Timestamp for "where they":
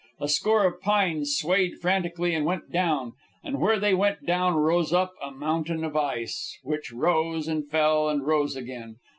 3.61-3.93